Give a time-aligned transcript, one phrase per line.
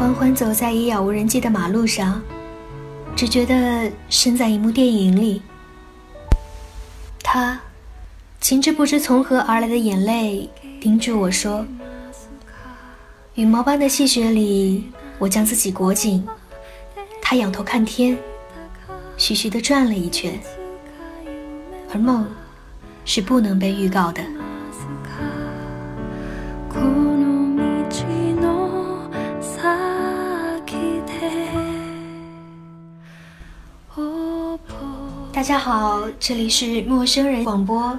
[0.00, 2.22] 缓缓走在已杳无人迹的马路上，
[3.14, 5.42] 只觉得身在一幕电影里。
[7.22, 7.60] 他，
[8.40, 10.48] 噙着不知从何而来的眼泪，
[10.80, 11.66] 叮嘱我说
[13.36, 16.26] ：“羽毛般的细雪里，我将自己裹紧。”
[17.20, 18.16] 他仰头看天，
[19.18, 20.32] 徐徐地转了一圈。
[21.92, 22.26] 而梦，
[23.04, 24.22] 是不能被预告的。
[35.62, 37.96] 好，这里是陌生人广播，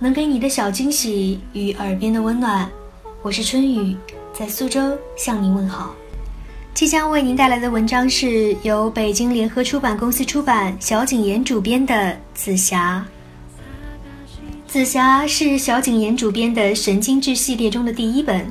[0.00, 2.68] 能给你的小惊喜与耳边的温暖，
[3.22, 3.96] 我是春雨，
[4.32, 5.94] 在苏州向您问好。
[6.74, 11.94] 即将为您带来的文章是由北京联合出版公司出版、小景言主编的
[12.34, 13.06] 《紫霞》。
[14.72, 18.44] 《紫霞》是小景言主编的神经质系列中的第一本，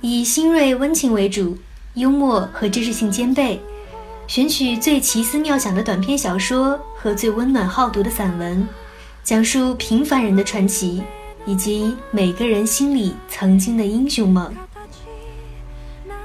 [0.00, 1.56] 以新锐温情为主，
[1.94, 3.60] 幽默和知识性兼备，
[4.26, 8.66] 选取最奇思妙想的短篇小说和最温暖好读的散文，
[9.22, 11.02] 讲述平凡人的传奇，
[11.44, 14.50] 以及每个人心里曾经的英雄梦。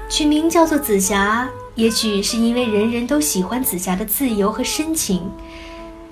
[0.08, 5.30] 取名叫做紫霞，也许是因为人人都喜欢紫霞的自由和深情，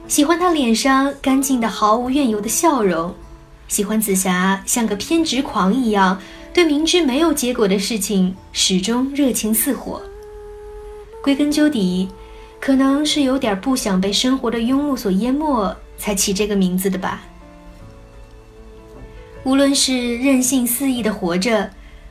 [0.07, 3.15] 喜欢她脸上干净的毫无怨尤的笑容，
[3.69, 6.21] 喜欢紫霞像个偏执狂一样，
[6.53, 10.03] 对明知没有结果的事情始终热情似火。
[11.23, 12.11] 归根究底，
[12.61, 17.23] 可能是有点不想被生活的庸碌所淹没，才起这个名字的吧。
[19.45, 21.71] 无论是任性肆意的活着。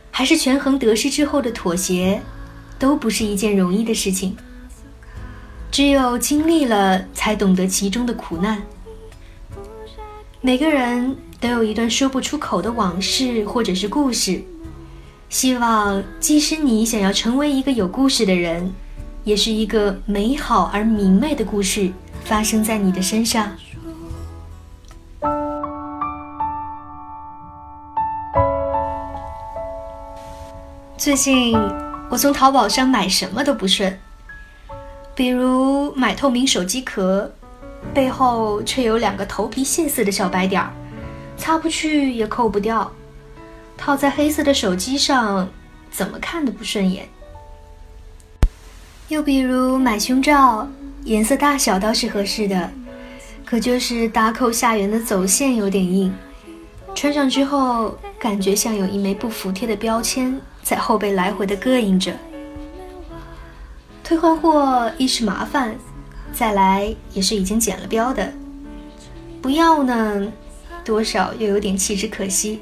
[0.09, 2.19] 还是权衡得失之后的妥协，
[2.79, 4.35] 都不是一件容易的事情。
[5.69, 8.63] 只有经历了，才懂得其中的苦难。
[10.41, 14.41] 每个人都有一段说不出口的往事或者是故事，
[15.29, 18.73] 希望即使你想要成为一个有故事的人，
[19.27, 21.91] 也是一个美好而明媚的故事
[22.23, 23.51] 发生在你的身上。
[30.97, 31.57] 最近
[32.09, 33.99] 我从淘宝上买什么都不顺，
[35.13, 37.29] 比如买透明手机壳，
[37.93, 40.71] 背后却有两个头皮屑似的小白点儿，
[41.35, 42.89] 擦不去也抠不掉；
[43.75, 45.49] 套在黑色的手机上，
[45.91, 47.09] 怎么看都不顺眼。
[49.09, 50.67] 又比如买胸罩，
[51.05, 52.69] 颜色大小倒是合适的，
[53.45, 56.13] 可就是搭扣下缘的走线有点硬，
[56.93, 60.39] 穿上之后感觉像有一枚不服帖的标签。
[60.61, 62.13] 在后背来回的膈应着，
[64.03, 65.73] 退换货一是麻烦，
[66.33, 68.33] 再来也是已经剪了标的，
[69.41, 70.27] 不要呢，
[70.83, 72.59] 多少又有点弃之可惜。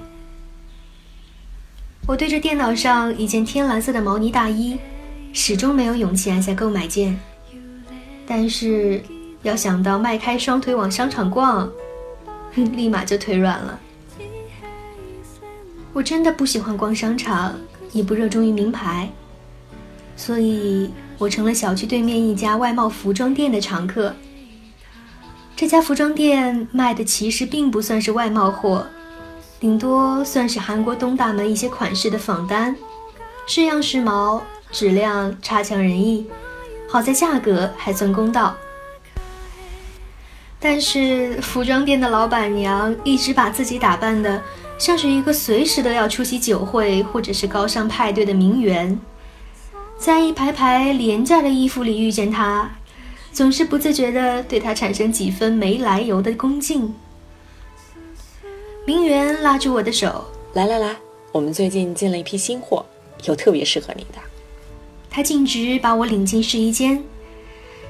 [2.05, 4.77] 我对着电脑上一件天蓝色的毛呢大衣，
[5.35, 7.19] 始终没有勇气按下购买键，
[8.25, 9.03] 但是
[9.43, 11.69] 要想到迈开双腿往商场逛，
[12.55, 13.79] 立马就腿软了。
[15.93, 17.53] 我真的不喜欢逛商场。
[17.91, 19.09] 也不热衷于名牌，
[20.17, 24.13] 所以我成了小区对面一家外贸服装店的常客。
[25.55, 28.85] 这家服装店卖的其实并不算是外贸货，
[29.61, 32.75] 顶多算是韩国东大门一些款式的仿单，
[33.47, 34.41] 式样时髦，
[34.75, 36.27] 质量差强人意，
[36.89, 38.53] 好在价格还算公道。
[40.59, 44.43] 但是服装店的老板娘一直把自己打扮的。
[44.77, 48.99] 像是一个随时都要出席酒会或者是高尚派对的名媛，
[49.97, 52.69] 在一排排廉价的衣服里遇见他，
[53.31, 56.93] 总是不自觉地对他产生几分没来由的恭敬。
[58.85, 60.93] 名媛拉住我的手，来来来，
[61.31, 62.85] 我们最近进了一批新货，
[63.23, 64.19] 有特别适合你的。
[65.15, 67.01] 他径直把我领进试衣间，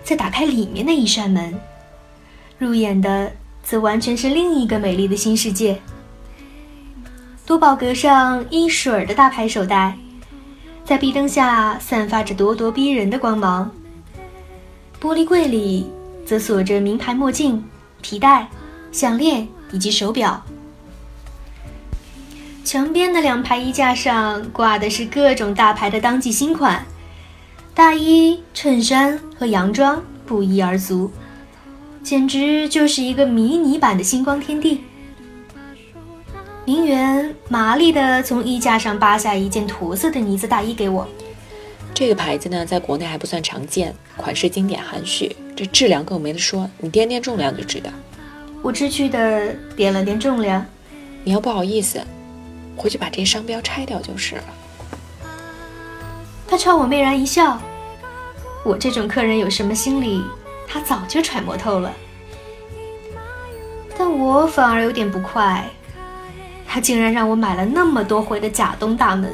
[0.04, 1.60] 再打开里面的一扇门，
[2.60, 3.33] 入眼的
[3.63, 5.81] 则完全是另一个美丽的新世界。
[7.44, 9.98] 多宝格上一水儿的大牌手袋，
[10.86, 13.72] 在壁灯下散发着咄咄逼人的光芒。
[15.01, 15.89] 玻璃柜里
[16.27, 17.66] 则锁着名牌墨镜、
[18.04, 18.48] 皮带、
[18.92, 20.39] 项链以及手表。
[22.63, 26.86] 墙边的两排衣架上挂的是各种大牌的当季新款，
[27.75, 31.12] 大衣、衬衫和洋装不一而足，
[32.01, 34.86] 简直就是一个迷你版的星光天地。
[36.63, 41.06] 名媛麻利地从衣架上扒下一件驼色的呢子大衣给我。
[41.94, 46.69] 这个牌子呢，在国内还不算常见，款式经典含蓄，这质量更没得说。
[46.80, 47.89] 你掂掂重量就知道。
[48.62, 50.66] 我知趣的掂了掂重量。
[51.25, 52.01] 你要不好意思，
[52.77, 54.44] 回去把这商标拆掉就是了。
[56.48, 57.60] 他朝我媚然一笑。
[58.64, 60.24] 我这种客人有什么心理，
[60.68, 61.92] 他早就揣摩透了。
[63.98, 65.64] 但我反而有点不快，
[66.68, 69.32] 他竟然让我买了那么多回的假东大门，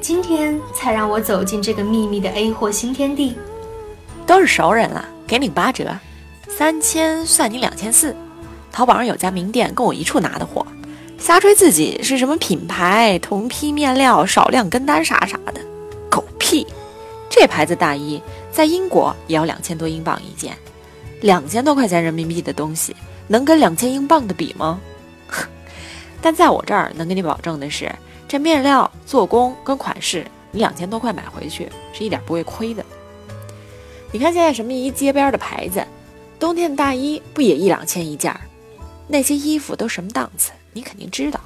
[0.00, 3.36] 今天才让我走进这个秘密的 A 货新天地。
[4.26, 5.96] 都是熟人了，给你八折，
[6.48, 8.16] 三千算你两千四。
[8.72, 10.66] 淘宝上有家名店，跟我一处拿的货，
[11.16, 15.60] 瞎吹自己是什么品牌，同批面料，少量跟单啥啥的，
[16.46, 16.64] 屁！
[17.28, 18.22] 这牌子大衣
[18.52, 20.56] 在英国也要两千多英镑一件，
[21.20, 22.94] 两千多块钱人民币的东西。
[23.26, 24.80] 能跟两千英镑的比吗？
[26.22, 27.92] 但在我这儿能给你保证的是，
[28.28, 32.84] 这面料、做工跟款式，你两千多块买回去是一点不会亏的。
[34.12, 35.84] 你看现在什么一街边的牌子，
[36.38, 38.32] 冬天的大衣不也一两千一件？
[39.08, 40.52] 那些衣服都什么档次？
[40.72, 41.40] 你肯定知道。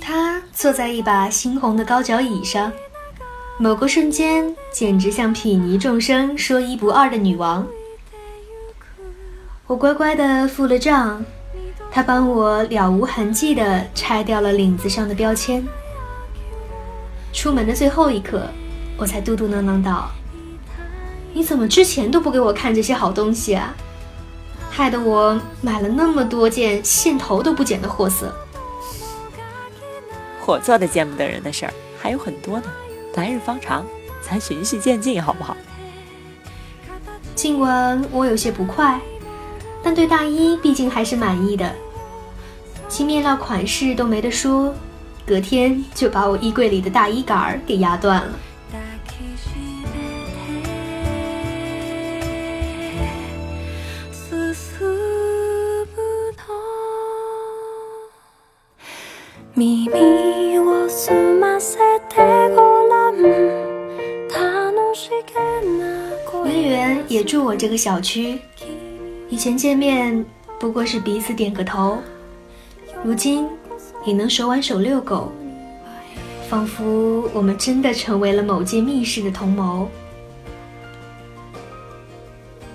[0.00, 2.72] 他坐在一把猩红的高脚椅上，
[3.62, 7.64] 某个瞬间简直像睥睨众生、说一不二的女王。
[9.68, 11.24] 我乖乖的付了账，
[11.88, 15.64] 他帮我了无痕迹的拆掉了领子上的标签。
[17.32, 18.48] 出门的最后一刻，
[18.96, 20.10] 我才嘟嘟囔囔道
[21.32, 23.72] ：“你怎么之前都不给我看这些好东西啊？
[24.72, 28.34] 害得我买了那么多件线头都不剪的货色。”
[30.46, 32.64] 我做的见不得人的事儿还有很多呢，
[33.14, 33.84] 来日方长，
[34.20, 35.56] 咱循序渐进，好不好？
[37.34, 39.00] 尽管我有些不快。
[39.82, 41.74] 但对大衣毕竟还是满意的，
[42.88, 44.72] 其面料款式都没得说，
[45.26, 48.32] 隔天就把我衣柜里的大衣杆儿给压断了。
[59.54, 60.21] 文员
[67.12, 68.38] 也住我这个小区。
[69.28, 70.24] 以前见面
[70.58, 71.98] 不过是彼此点个头，
[73.04, 73.46] 如今
[74.04, 75.30] 也能手挽手遛狗，
[76.48, 79.88] 仿佛我们真的成为了某间密室的同谋。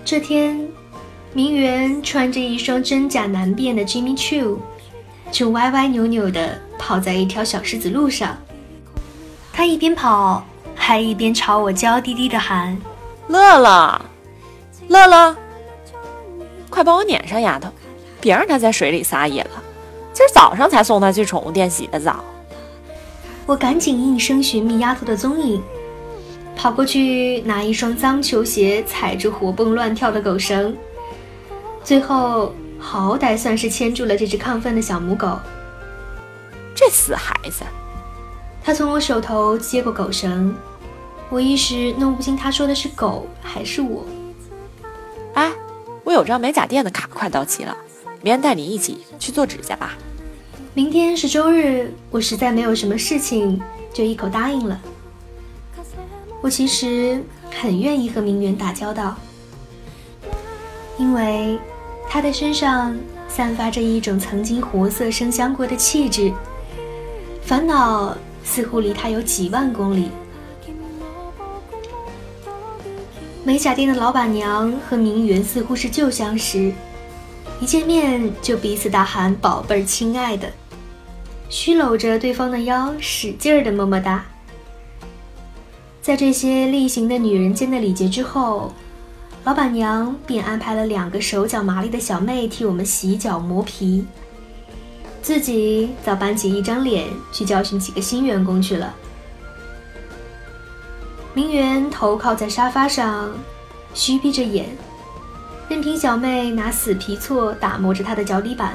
[0.05, 0.67] 这天，
[1.33, 4.57] 明媛穿着一双真假难辨的 Jimmy Choo，
[5.31, 8.37] 就歪歪扭扭地跑在一条小石子路上。
[9.51, 10.45] 他一边跑，
[10.75, 12.77] 还一边朝我娇滴滴地喊
[13.27, 14.01] ：“乐乐，
[14.87, 15.35] 乐乐。”
[16.69, 17.69] 快帮我撵上丫头，
[18.19, 19.63] 别让她在水里撒野了。
[20.13, 22.23] 今儿早上才送她去宠物店洗的澡。
[23.45, 25.63] 我赶紧应声寻觅丫头的踪影，
[26.55, 30.75] 跑过去拿一双脏球鞋踩住活蹦乱跳的狗绳，
[31.83, 35.39] 最后好歹算是牵住了这只亢奋的小母狗。
[36.75, 37.63] 这死孩子！
[38.63, 40.53] 他从我手头接过狗绳，
[41.29, 44.03] 我一时弄不清他说的是狗还是我。
[46.17, 47.77] 有张美甲店的卡快到期了，
[48.21, 49.93] 明天带你一起去做指甲吧。
[50.73, 53.61] 明天是周日，我实在没有什么事情，
[53.93, 54.79] 就一口答应了。
[56.41, 57.23] 我其实
[57.61, 59.15] 很愿意和明媛打交道，
[60.97, 61.59] 因为
[62.09, 62.95] 他的身上
[63.27, 66.31] 散发着一种曾经活色生香过的气质，
[67.43, 70.09] 烦恼似乎离他有几万公里。
[73.47, 76.69] 美甲店的老板娘和明媛似乎是旧相识，
[77.61, 80.51] 一见面就彼此大喊“宝贝儿，亲爱的”，
[81.47, 84.25] 虚搂着对方的腰，使劲儿的么么哒。
[86.01, 88.73] 在这些例行的女人间的礼节之后，
[89.45, 94.05] 老板娘便安排了两个手脚麻利的小妹替我们洗脚磨皮，
[95.21, 98.93] 自己早板起一张脸去教训几个新员工去了。
[101.37, 103.29] 明媛头靠在沙发上，
[103.93, 104.65] 虚闭着眼，
[105.69, 108.73] 任凭小妹拿死皮锉打磨着她的脚底板。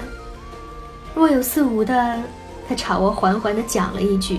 [1.13, 2.23] 若有似无的，
[2.69, 4.39] 她朝我缓缓地讲了一句：“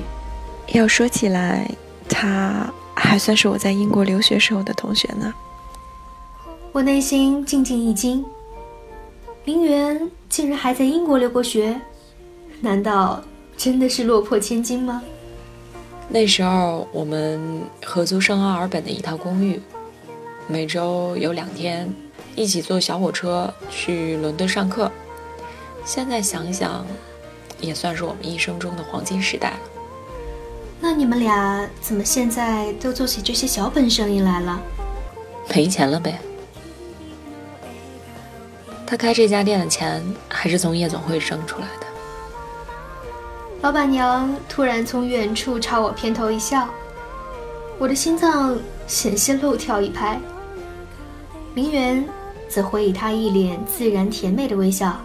[0.72, 1.70] 要说起来，
[2.08, 5.34] 他还算是我在英国留学时候的同学呢。”
[6.72, 8.24] 我内心静静一惊，
[9.44, 11.78] 明媛竟然还在英国留过学，
[12.62, 13.22] 难道
[13.58, 15.04] 真的是落魄千金吗？
[16.10, 19.60] 那时候我们合租圣奥尔本的一套公寓，
[20.48, 21.92] 每周有两天
[22.36, 24.92] 一起坐小火车去伦敦上课。
[25.86, 26.86] 现在想想，
[27.60, 29.60] 也算是我们一生中的黄金时代了。
[30.80, 34.62] 那你们俩怎么现在都做起这些小本生意来了？
[35.50, 36.20] 赔钱了呗。
[38.86, 41.88] 他开这家店的钱还是从夜总会挣出来的。
[43.64, 46.68] 老板娘突然从远处朝我偏头一笑，
[47.80, 50.20] 我的心脏险些漏跳一拍。
[51.54, 52.06] 明媛
[52.50, 55.00] 则回以她一脸自然甜美的微笑。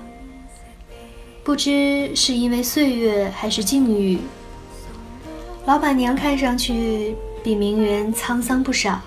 [1.45, 4.19] 不知是因为岁月还是境遇，
[5.65, 9.01] 老板娘看上去比明媛沧桑不少。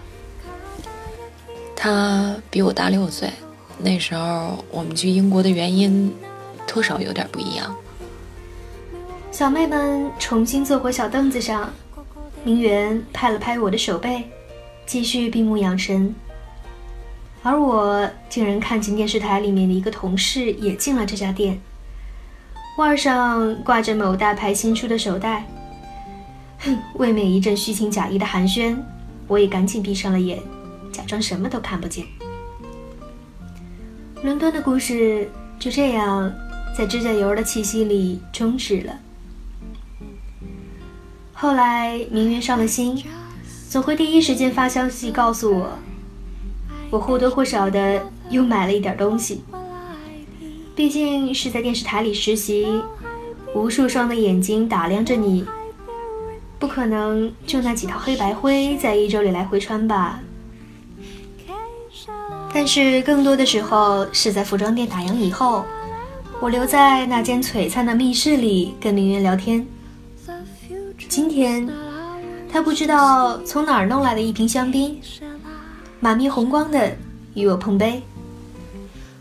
[1.76, 3.30] 她比我大六岁，
[3.78, 6.16] 那时候我们去英国的原因
[6.66, 7.76] 多少有点不一样。
[9.32, 11.72] 小妹们重新坐回小凳子上，
[12.44, 14.24] 明媛拍了拍我的手背，
[14.86, 16.14] 继续闭目养神。
[17.42, 21.58] 而我竟然看见电视台里面的一个同事也进了这家店。
[22.78, 25.48] 腕上挂着某大牌新出的手袋，
[26.60, 28.76] 哼，未免一阵虚情假意的寒暄，
[29.28, 30.38] 我也赶紧闭上了眼，
[30.92, 32.06] 假装什么都看不见。
[34.24, 36.32] 伦敦的故事就这样
[36.78, 38.94] 在指甲油的气息里终止了。
[41.42, 43.04] 后来明媛上了心，
[43.68, 45.72] 总会第一时间发消息告诉我，
[46.92, 49.44] 我或多或少的又买了一点东西。
[50.76, 52.68] 毕竟是在电视台里实习，
[53.56, 55.44] 无数双的眼睛打量着你，
[56.60, 60.20] 不可能就那几套黑白灰在一周里来回穿吧？
[62.54, 65.66] 但是更多的时候是在服装店打烊以后，
[66.40, 69.66] 我留在那间璀璨的密室里跟明媛聊天。
[71.12, 71.70] 今天，
[72.50, 74.98] 他不知道从哪儿弄来的一瓶香槟，
[76.00, 76.96] 满面红光的
[77.34, 78.02] 与我碰杯。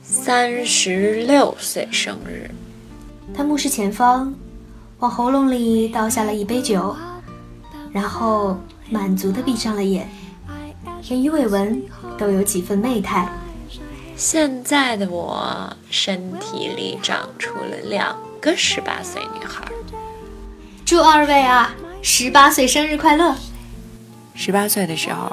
[0.00, 2.48] 三十六岁生日，
[3.34, 4.32] 他目视前方，
[5.00, 6.94] 往喉咙里倒下了一杯酒，
[7.90, 8.56] 然后
[8.88, 10.08] 满足的闭上了眼，
[11.08, 11.82] 连鱼尾纹
[12.16, 13.28] 都有几分媚态。
[14.14, 19.64] 现在的我身体里长出了两个十八岁女孩。
[20.90, 23.36] 祝二位啊，十八岁生日快乐！
[24.34, 25.30] 十八岁的时候，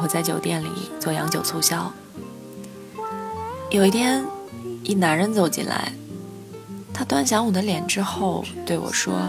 [0.00, 0.68] 我在酒店里
[0.98, 1.92] 做洋酒促销。
[3.68, 4.24] 有一天，
[4.82, 5.92] 一男人走进来，
[6.94, 9.20] 他端详我的脸之后对我说：“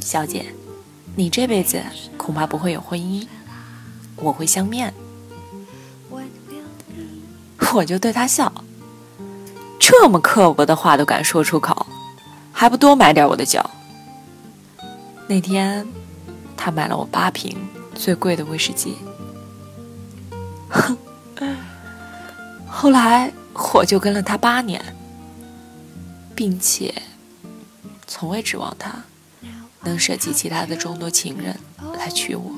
[0.00, 0.46] 小姐，
[1.14, 1.78] 你这辈子
[2.16, 3.28] 恐怕不会有婚姻，
[4.16, 4.94] 我会相面。”
[7.74, 8.50] 我就对他笑，
[9.78, 11.86] 这么刻薄的话都敢说出口，
[12.52, 13.60] 还不多买点我的酒？
[15.28, 15.86] 那天，
[16.56, 17.56] 他买了我八瓶
[17.94, 18.96] 最贵的威士忌。
[20.68, 20.96] 哼。
[22.68, 23.32] 后来
[23.74, 24.82] 我就跟了他八年，
[26.34, 26.94] 并且
[28.06, 29.02] 从未指望他
[29.80, 31.58] 能舍弃其他的众多情人
[31.98, 32.52] 来娶我。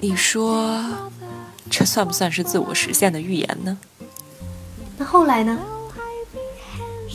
[0.00, 0.84] 你说
[1.70, 3.78] 这算不算是自我实现的预言呢？
[4.98, 5.58] 那后来呢？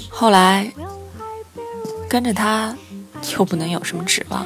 [0.09, 0.71] 后来
[2.09, 2.75] 跟着他
[3.37, 4.45] 又不能有什么指望，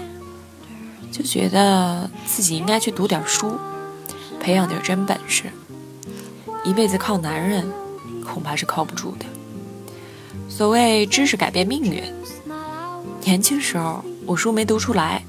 [1.11, 3.59] 就觉得自己应该去读点书，
[4.39, 5.45] 培养点真本事。
[6.63, 7.69] 一辈子靠男人，
[8.25, 9.25] 恐怕是靠不住的。
[10.47, 12.03] 所谓知识改变命运，
[13.23, 15.23] 年轻时候我书没读出来，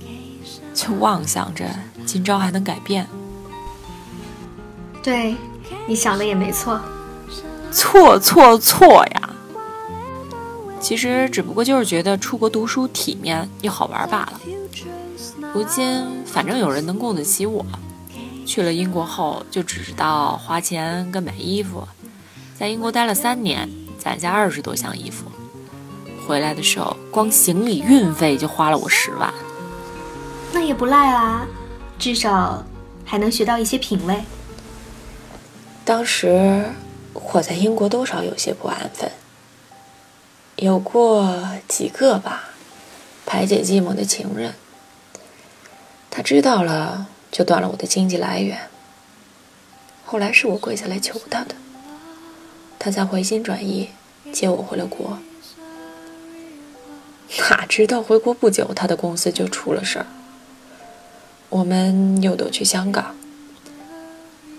[0.73, 1.65] 就妄想着
[2.07, 3.09] 今朝还能改变。
[5.03, 5.35] 对，
[5.87, 6.81] 你想的也没错，
[7.73, 9.34] 错错错呀！
[10.85, 14.41] 其实只不过就是觉得出国读书体面又好玩罢了。
[15.55, 17.65] 如今反正有人能供得起我。
[18.45, 21.89] 去了英国后，就只知道花钱跟买衣服，
[22.55, 23.67] 在英国待了三年，
[23.99, 25.25] 攒下二十多箱衣服，
[26.29, 29.33] 回来的时候光行李运费就花了我十万。
[30.53, 31.47] 那也不赖啊，
[31.99, 32.63] 至少
[33.07, 34.23] 还能学到一些品味。
[35.83, 36.63] 当时
[37.15, 39.11] 我在英国多少有些不安分，
[40.57, 42.51] 有过几个吧，
[43.25, 44.55] 排解寂寞的情人。
[46.11, 47.09] 他知道了。
[47.35, 48.71] 就断了我的经济来源。
[50.05, 51.57] 后来是我跪下来求他的，
[52.79, 53.91] 他才回心转意
[54.33, 55.19] 接我回了国。
[57.51, 60.07] 哪知道回国不久，他的公司就出了事儿，
[61.49, 63.17] 我们又都去香港，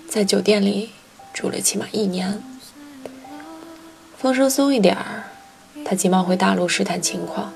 [0.10, 0.90] 在酒店里
[1.34, 2.44] 住了起码一年。
[4.18, 5.24] 风声松一点儿，
[5.86, 7.54] 他急忙回大陆试探情况，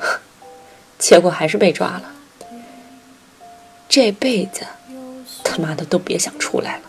[0.98, 2.10] 结果还是被抓了。
[3.86, 4.66] 这辈子，
[5.44, 6.82] 他妈的都别想出来了！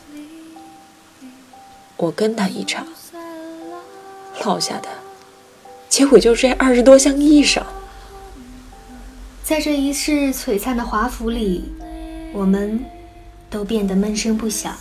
[1.97, 2.87] 我跟他一场，
[4.45, 4.87] 落下的
[5.89, 7.61] 结果就是这二十多箱衣裳。
[9.43, 11.65] 在这一世璀璨的华服里，
[12.31, 12.85] 我们
[13.49, 14.73] 都变得闷声不响。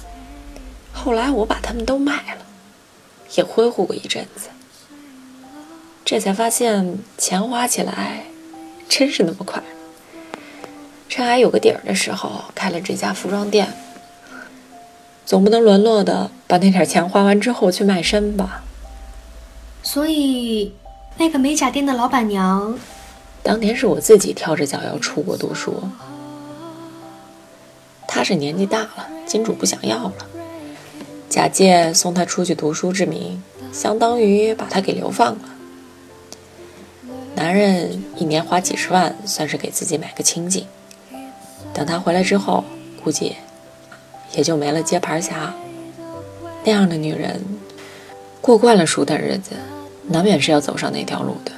[0.93, 2.47] 后来我把他们都卖了，
[3.35, 4.49] 也挥霍过一阵子，
[6.13, 8.25] 这才发现钱花起来
[8.87, 9.63] 真是那么快。
[11.09, 13.73] 趁还有个底儿的时候，开了这家服装店。
[15.25, 18.63] 总不能沦落的把那点钱花完之后去卖身吧？
[19.83, 20.75] 所以，
[21.17, 22.79] 那个美甲店的老板娘，
[23.43, 25.83] 当年是我自己挑着脚要出国读书。
[28.07, 30.13] 她是年纪大了，金主不想要了，
[31.31, 33.43] 假借送她出去读书之名，
[33.73, 35.49] 相当于把她给流放了。
[37.35, 40.67] 男人一年花几十万，算是给自己买个清净。
[41.75, 42.63] 等他回来之后，
[43.03, 43.37] 估计
[44.35, 45.55] 也就没了接盘侠。
[46.65, 47.45] 那样的女人，
[48.41, 49.57] 过惯了舒坦日子，
[50.09, 51.53] 难免是要走上那条路的。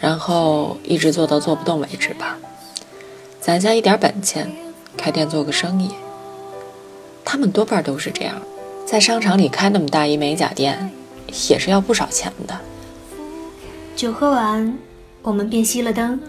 [0.00, 2.38] 然后一直做到做不动为止吧，
[3.40, 4.50] 攒下一点本钱，
[4.96, 5.90] 开店做个生意。
[7.24, 8.40] 他们多半都是这样，
[8.84, 10.90] 在商场里开那么大一美甲店，
[11.48, 12.58] 也是要不少钱的。
[13.96, 14.76] 酒喝完，
[15.22, 16.20] 我们便熄了灯，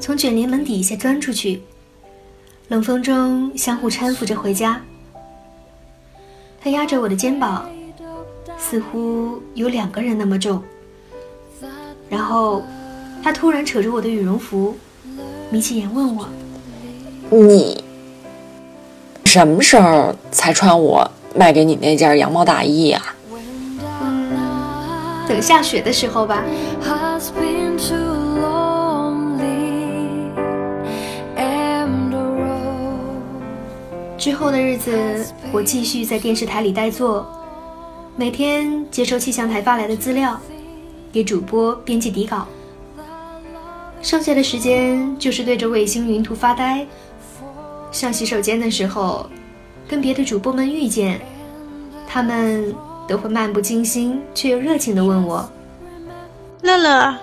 [0.00, 1.62] 从卷帘门底下钻出去，
[2.68, 4.80] 冷风中相互搀扶着回家。
[6.60, 7.70] 他压着我的肩膀，
[8.58, 10.60] 似乎有两个人那么重。
[12.10, 12.62] 然后，
[13.22, 14.76] 他突然扯着我的羽绒服，
[15.50, 16.28] 眯起眼问我
[17.30, 17.84] ：“你
[19.24, 23.00] 什么时候才穿我卖给你那件羊毛大衣呀？”
[25.28, 26.42] 等下雪的时候吧。
[34.16, 37.26] 之后的日子，我继续在电视台里待坐，
[38.16, 40.38] 每天接收气象台发来的资料，
[41.12, 42.46] 给主播编辑底稿。
[44.02, 46.86] 剩下的时间就是对着卫星云图发呆。
[47.90, 49.28] 上洗手间的时候，
[49.86, 51.20] 跟别的主播们遇见，
[52.06, 52.87] 他们。
[53.08, 55.50] 都会漫不经心却又热情地问我
[56.62, 57.16] ：“乐乐，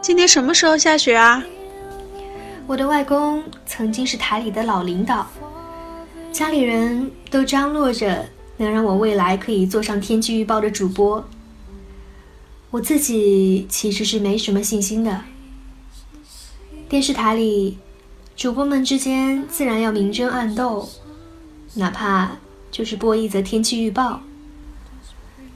[0.00, 1.44] 今天什么时候下雪啊？”
[2.66, 5.26] 我的外公曾经是台里的老领导，
[6.32, 8.24] 家里人都张罗着
[8.56, 11.22] 能让我未来可以做上天气预报的主播。
[12.70, 15.20] 我自己其实是没什么信心的。
[16.88, 17.78] 电视台里，
[18.34, 20.88] 主播们之间自然要明争暗斗，
[21.74, 22.32] 哪怕
[22.70, 24.20] 就是播一则天气预报。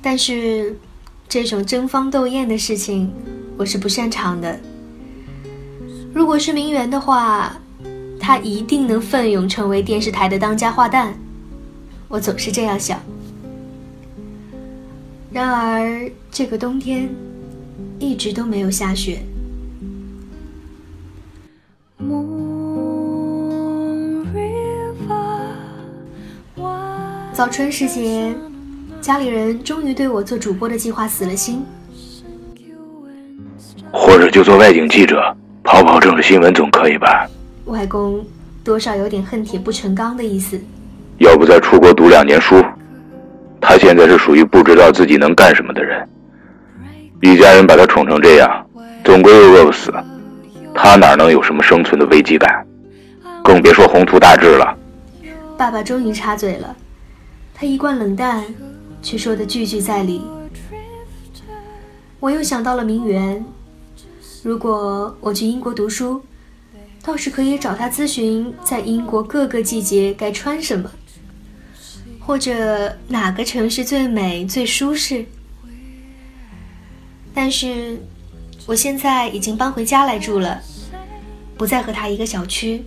[0.03, 0.77] 但是，
[1.29, 3.13] 这种争芳斗艳的事情，
[3.57, 4.59] 我是不擅长的。
[6.13, 7.57] 如果是名媛的话，
[8.19, 11.13] 她一定能奋勇成为电视台的当家花旦。
[12.09, 12.99] 我总是这样想。
[15.31, 17.09] 然而，这个冬天
[17.99, 19.23] 一直都没有下雪。
[27.33, 28.35] 早春时节。
[29.01, 31.65] 家里人终于对我做主播的计划死了心，
[33.91, 35.35] 或者就做外景记者，
[35.65, 37.27] 跑跑政治新闻总可以吧？
[37.65, 38.23] 外公
[38.63, 40.61] 多少有点恨铁不成钢的意思。
[41.19, 42.63] 要不再出国读两年书？
[43.59, 46.07] 他现在是属于不知道自己能干什么的人，
[47.23, 48.67] 一家人把他宠成这样，
[49.03, 49.93] 总归又饿不死，
[50.75, 52.67] 他哪能有什么生存的危机感？
[53.43, 54.77] 更别说宏图大志了。
[55.57, 56.77] 爸爸终于插嘴了，
[57.55, 58.45] 他一贯冷淡。
[59.03, 60.23] 却说的句句在理。
[62.19, 63.45] 我又想到了名媛，
[64.43, 66.23] 如果我去英国读书，
[67.03, 70.91] 倒是可以找他咨询在英国各个季节该穿什么，
[72.19, 75.25] 或者哪个城市最美最舒适。
[77.33, 77.99] 但是，
[78.67, 80.61] 我现在已经搬回家来住了，
[81.57, 82.85] 不再和他一个小区。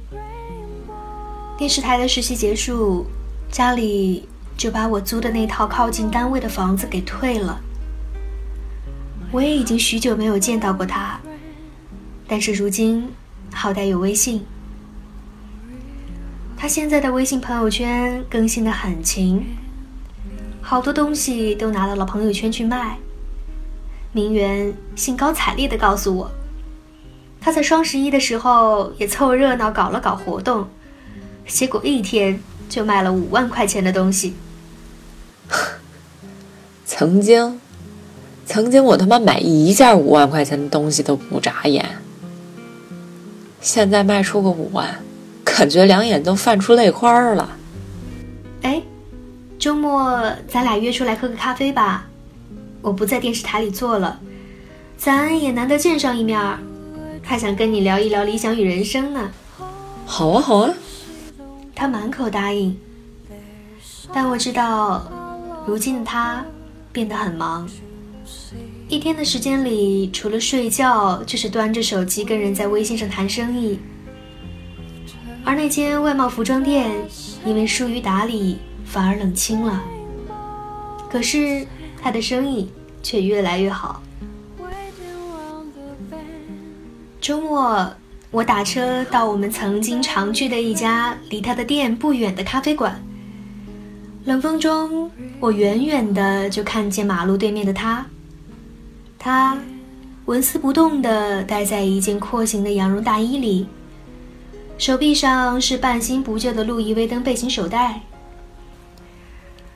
[1.58, 3.06] 电视台的实习结束，
[3.52, 4.28] 家里。
[4.56, 7.60] 就把我租的那套靠近单位的房子给退了。
[9.32, 11.20] 我也已经许久没有见到过他，
[12.28, 13.10] 但是如今
[13.52, 14.46] 好歹有微信。
[16.56, 19.44] 他现在的微信朋友圈更新的很勤，
[20.62, 22.98] 好多东西都拿到了朋友圈去卖。
[24.14, 26.32] 名媛兴高采烈地告诉我，
[27.42, 30.70] 他在双十一的时候也凑热闹搞了搞活动，
[31.48, 32.40] 结果一天。
[32.70, 34.34] 就卖了五万块钱的东西。
[36.96, 37.60] 曾经，
[38.46, 41.84] 曾经我他妈买一件五万块钱的东西都不眨眼。
[43.62, 45.00] 现在卖出个五万，
[45.44, 47.58] 感觉两眼都泛出泪花了。
[48.62, 48.80] 哎，
[49.58, 52.06] 周末咱俩约出来喝个咖啡吧。
[52.84, 54.20] 我不在电视台里做了，
[54.96, 56.40] 咱也难得见上一面，
[57.24, 59.32] 还想跟你聊一聊理想与人生呢。
[60.06, 60.72] 好啊，好啊。
[61.74, 62.78] 他满口答应，
[64.14, 65.12] 但我知道，
[65.66, 66.46] 如今的他
[66.94, 67.68] 变得很忙。
[68.88, 73.80] 一天的时间里，除了睡觉，就是端着手机跟人在微信上谈生意。
[75.44, 76.90] 而那间外贸服装店
[77.44, 79.84] 因为疏于打理，反而冷清了。
[81.10, 81.66] 可是
[82.02, 82.70] 他的生意
[83.02, 84.02] 却越来越好。
[87.20, 87.92] 周末，
[88.32, 93.04] 我打车到我们曾经常去的一家离他的店不远的咖啡馆。
[94.26, 98.06] 冷风中，我远远的就看见马路对面的他。
[99.20, 99.58] 他
[100.26, 103.68] 纹丝不动的待在一件廓形的羊绒大衣里，
[104.78, 108.00] 手臂上是半新不旧的路易威登背心手袋。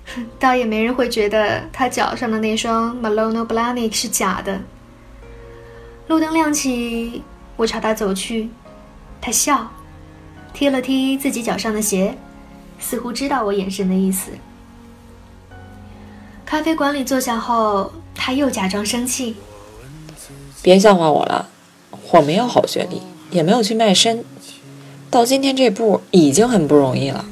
[0.40, 4.58] 倒也没人会觉得他脚上的那双 Malone b l a n i k 是假的。
[6.08, 7.22] 路灯亮起，
[7.58, 8.50] 我朝他走去，
[9.20, 9.70] 他笑，
[10.54, 12.18] 踢了踢自己脚上的鞋。
[12.80, 14.32] 似乎知道我眼神的意思。
[16.46, 19.36] 咖啡馆里坐下后，他又假装生气
[20.64, 21.50] ：“别笑话我了，
[22.12, 24.24] 我没有好学历，也没有去卖身，
[25.12, 27.26] 到今天这步已经很不容易了。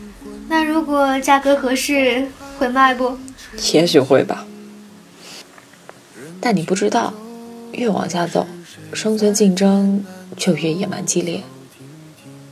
[0.50, 2.28] 那如果价格合适，
[2.60, 3.18] 会卖不？
[3.74, 4.46] 也许会吧。
[6.42, 7.14] 但你不知道，
[7.72, 8.46] 越往下走，
[8.94, 10.04] 生存竞争
[10.36, 11.42] 就越野蛮激烈。”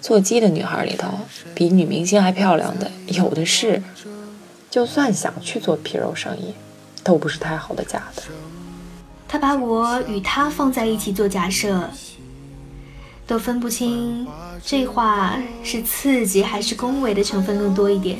[0.04, 1.08] 做鸡的女孩里头，
[1.56, 3.82] 比女明星还漂亮的有的是。
[4.70, 6.54] 就算想去做皮肉生意，
[7.04, 8.24] 都不是太好的假的。
[9.28, 11.90] 他把我与他放在一起做假设，
[13.28, 14.28] 都分不清
[14.66, 18.18] 这话是刺激还是恭维的成分更多一点。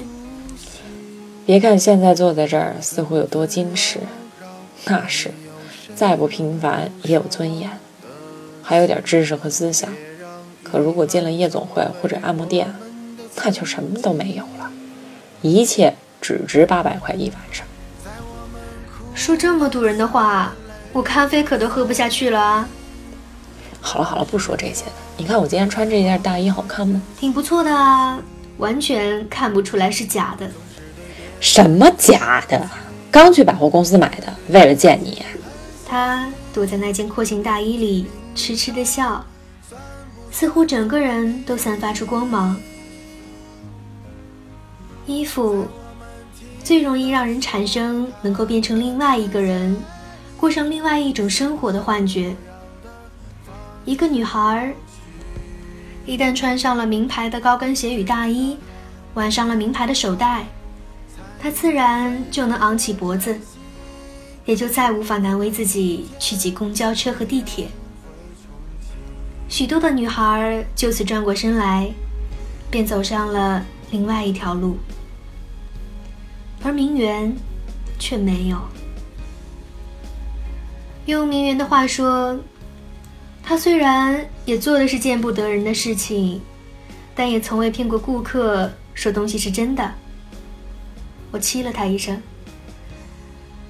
[1.46, 4.00] 别看现在坐在这儿似乎有多矜持，
[4.86, 5.32] 那是
[5.96, 7.70] 再不平凡也有尊严，
[8.62, 9.90] 还有点知识和思想。
[10.74, 12.74] 可如果进了夜总会或者按摩店，
[13.36, 14.72] 那就什么都没有了，
[15.44, 17.64] 一切只值八百块一晚上。
[19.14, 20.52] 说这么堵人的话，
[20.92, 22.68] 我咖啡可都喝不下去了啊！
[23.82, 24.94] 好了好了，不说这些了。
[25.16, 27.00] 你看我今天穿这件大衣好看吗？
[27.20, 28.20] 挺不错的啊，
[28.58, 30.50] 完全看不出来是假的。
[31.40, 32.68] 什么假的？
[33.12, 35.22] 刚去百货公司买的，为了见你。
[35.88, 39.24] 他躲在那件廓形大衣里，痴痴的笑。
[40.34, 42.60] 似乎整个人都散发出光芒。
[45.06, 45.66] 衣服
[46.64, 49.78] 最容易让人产生能够变成另外一个人，
[50.36, 52.36] 过上另外一种生活的幻觉。
[53.86, 54.74] 一个女孩
[56.06, 58.58] 一旦穿上了名牌的高跟鞋与大衣，
[59.14, 60.46] 挽上了名牌的手袋，
[61.40, 63.40] 她自然就能昂起脖子，
[64.46, 67.68] 也就再无法难为自己去挤公交车和地铁。
[69.54, 71.88] 许多的女孩就此转过身来，
[72.72, 74.80] 便走上了另外一条路，
[76.64, 77.32] 而名媛
[78.00, 78.58] 却没有。
[81.06, 82.36] 用名媛的话说，
[83.44, 86.42] 她虽然也做的是见不得人的事情，
[87.14, 89.94] 但也从未骗过顾客说东西是真的。
[91.30, 92.20] 我气了她一声：“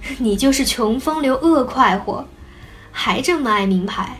[0.17, 2.25] 你就是穷风流恶快活，
[2.89, 4.17] 还这么爱名牌。”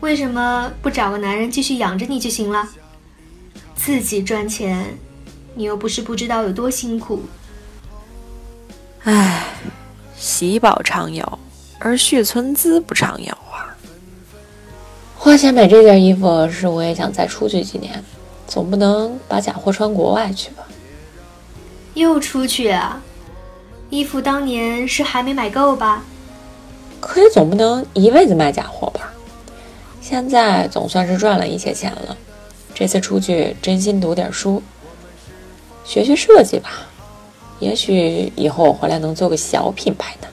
[0.00, 2.68] 为什么不找个男人继续养着你就行了？
[3.74, 4.96] 自己赚钱，
[5.54, 7.22] 你又不是不知道有多辛苦。
[9.04, 9.44] 唉，
[10.16, 11.38] 喜宝常有，
[11.78, 13.76] 而续存资不常有啊。
[15.16, 18.02] 花钱买这件衣服是我也想再出去几年，
[18.46, 20.64] 总不能把假货穿国外去吧？
[21.94, 23.00] 又出去啊？
[23.88, 26.02] 衣服当年是还没买够吧？
[27.00, 29.12] 可也总不能一辈子卖假货吧？
[30.08, 32.16] 现在总算是赚了一些钱了，
[32.72, 34.62] 这次出去真心读点书，
[35.84, 36.86] 学学设计吧，
[37.58, 40.28] 也许以后我回来能做个小品牌呢。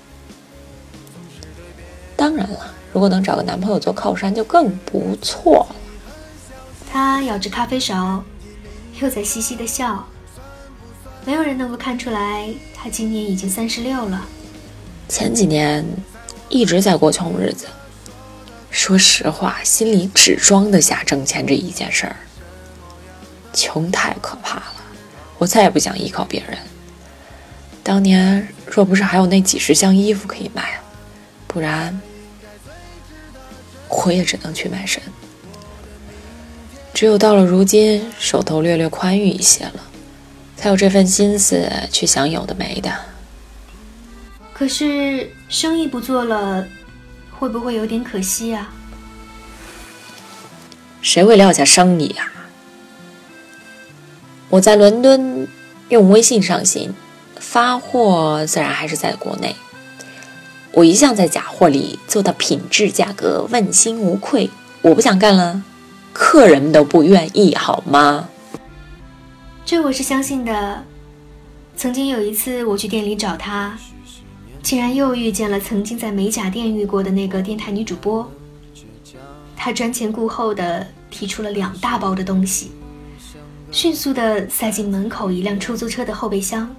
[2.15, 5.75] 当然了，如果能找个男朋友做靠山就更不错了。
[6.91, 8.23] 他咬着咖啡勺，
[9.01, 10.05] 又在嘻嘻的笑。
[11.25, 14.23] 没有人能够看出来，他今年已经三十六了。
[15.09, 15.83] 前几年
[16.47, 17.65] 一直在过穷日子。
[18.73, 22.15] 说实话，心里只装得下挣钱这一件事儿。
[23.53, 24.73] 穷太可怕了，
[25.37, 26.57] 我再也不想依靠别人。
[27.83, 30.81] 当年若不是还有那几十箱衣服可以卖，
[31.47, 32.01] 不然
[33.89, 35.01] 我也只能去卖身。
[36.95, 39.83] 只有到了如今，手头略略宽裕一些了，
[40.57, 42.91] 才有这份心思去想有的没的。
[44.51, 46.67] 可是生意不做了。
[47.43, 48.71] 会不会有点可惜啊？
[51.01, 52.31] 谁会撂下生意啊？
[54.47, 55.45] 我在伦敦
[55.89, 56.93] 用微信上新，
[57.35, 59.57] 发货自然还是在国内。
[60.71, 64.49] 我一向在假货里做到品质价格问心无愧。
[64.81, 65.61] 我不想干了，
[66.13, 68.29] 客人们都不愿意，好吗？
[69.65, 70.85] 这我是相信的。
[71.75, 73.77] 曾经有一次我去店里找他，
[74.63, 78.27] 竟然又遇见了曾经在美甲店遇过的那个电台女主播。
[79.55, 82.71] 她瞻前顾后的提出了两大包的东西，
[83.71, 86.73] 迅速的塞进门口一辆出租车的后备箱。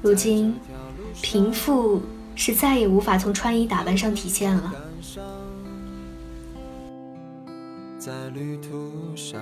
[0.00, 0.54] 如今，
[1.20, 2.00] 贫富
[2.36, 4.72] 是再也无法从穿衣打扮上体现了。
[7.98, 9.40] 在旅途上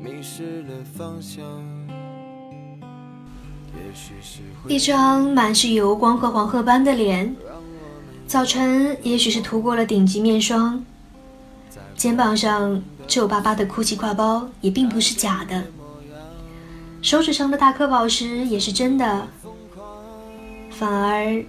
[0.00, 1.44] 迷失了方向。
[4.68, 7.34] 一张满是油光和黄褐斑的脸，
[8.26, 10.84] 早晨也许是涂过了顶级面霜。
[11.96, 15.64] 肩膀上皱巴巴的 GUCCI 挎包也并不是假的，
[17.00, 19.28] 手指上的大颗宝石也是真的。
[20.70, 21.42] 反而，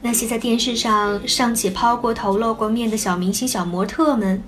[0.00, 4.42] 那些在电视上尚且抛过头、露过面的小明星、小模特们，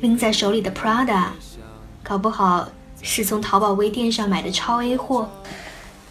[0.00, 1.24] 拎在手里的 Prada，
[2.04, 2.68] 搞不好
[3.02, 5.28] 是从淘宝微店上买的超 A 货。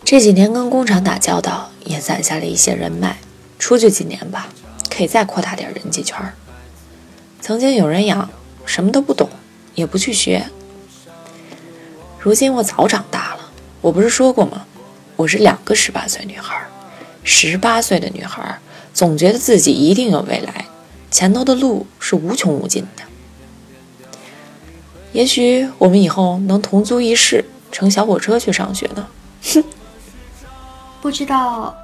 [0.04, 3.18] 这几年跟工厂打交道，也攒下了一些人脉。
[3.60, 4.48] 出去几年吧，
[4.90, 6.16] 可以再扩大点人际圈。
[7.42, 8.30] 曾经有人养，
[8.66, 9.30] 什么都不懂，
[9.76, 10.46] 也不去学。
[12.20, 14.66] 如今我早长大了，我不是说过吗？
[15.16, 16.56] 我是两个十八岁女孩。
[17.24, 18.60] 十八岁的女孩
[18.94, 20.68] 总觉得自己一定有未来，
[21.12, 23.04] 前头的路是无穷无尽的。
[25.12, 29.08] 也许我们以后能同租一室，乘小火车去上学呢。
[29.54, 29.64] 哼。
[31.02, 31.76] 不知道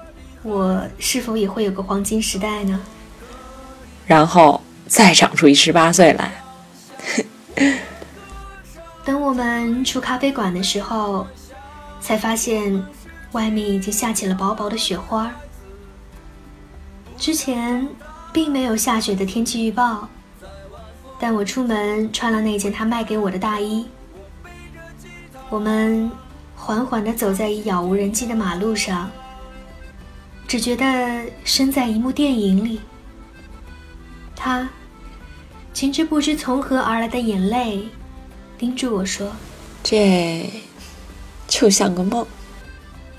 [0.42, 2.80] 我是否也会有个黄金时代呢？
[4.06, 6.44] 然后再长出一十八岁来。
[9.06, 11.26] 等我们出咖啡馆的时候，
[12.02, 12.84] 才发现
[13.32, 15.32] 外面已经下起了薄薄的雪花。
[17.18, 17.88] 之前
[18.34, 20.10] 并没有下雪的天气预报，
[21.20, 23.86] 但我出门穿了那件他卖给我的大衣。
[25.50, 26.12] 我们。
[26.66, 29.12] 缓缓地走在已杳无人迹的马路上，
[30.48, 32.80] 只觉得身在一幕电影里。
[34.34, 34.70] 他
[35.74, 37.90] 噙着不知从何而来的眼泪，
[38.58, 39.30] 叮嘱我说
[39.84, 40.50] ：“这
[41.50, 42.26] 就像个梦。”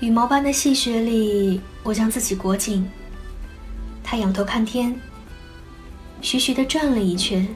[0.01, 2.89] 羽毛般的细雪里，我将自己裹紧。
[4.03, 4.99] 他仰头看天，
[6.19, 7.47] 徐徐地转了一圈。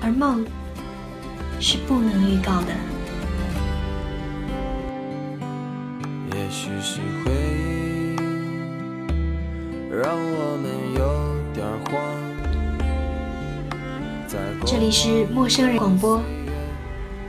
[0.00, 0.42] 而梦
[1.60, 2.74] 是不能预告的。
[14.72, 16.18] 这里是陌生人广播，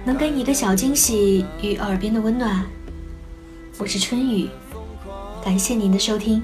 [0.05, 2.63] 能给你的小惊喜与耳边的温暖。
[3.77, 4.47] 我是春雨，
[5.43, 6.41] 感谢您的收听。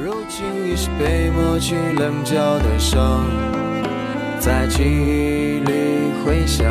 [0.00, 3.24] 如今已是被抹去棱角的伤，
[4.38, 6.64] 在记忆里回响，